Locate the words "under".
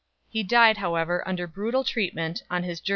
1.27-1.45